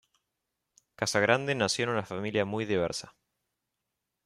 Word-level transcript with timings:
Casagrande 0.95 1.53
nació 1.53 1.83
en 1.83 1.89
una 1.91 2.01
familia 2.03 2.43
muy 2.43 2.65
diversa. 2.65 3.13